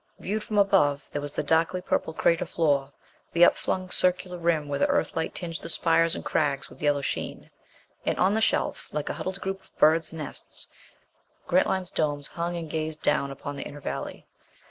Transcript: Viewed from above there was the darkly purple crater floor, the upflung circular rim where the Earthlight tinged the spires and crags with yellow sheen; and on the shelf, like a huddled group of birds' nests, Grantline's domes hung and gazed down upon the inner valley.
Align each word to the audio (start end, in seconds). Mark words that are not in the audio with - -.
Viewed 0.17 0.43
from 0.43 0.57
above 0.57 1.11
there 1.11 1.21
was 1.21 1.33
the 1.33 1.43
darkly 1.43 1.79
purple 1.79 2.11
crater 2.11 2.47
floor, 2.47 2.91
the 3.33 3.43
upflung 3.45 3.91
circular 3.91 4.39
rim 4.39 4.67
where 4.67 4.79
the 4.79 4.87
Earthlight 4.87 5.35
tinged 5.35 5.59
the 5.61 5.69
spires 5.69 6.15
and 6.15 6.25
crags 6.25 6.71
with 6.71 6.81
yellow 6.81 7.01
sheen; 7.01 7.51
and 8.03 8.17
on 8.17 8.33
the 8.33 8.41
shelf, 8.41 8.87
like 8.91 9.09
a 9.09 9.13
huddled 9.13 9.39
group 9.41 9.63
of 9.63 9.77
birds' 9.77 10.11
nests, 10.11 10.65
Grantline's 11.45 11.91
domes 11.91 12.29
hung 12.29 12.57
and 12.57 12.67
gazed 12.67 13.03
down 13.03 13.29
upon 13.29 13.57
the 13.57 13.63
inner 13.63 13.79
valley. 13.79 14.25